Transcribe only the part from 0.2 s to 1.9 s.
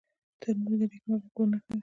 تنور د نیکمرغه کور نښه ده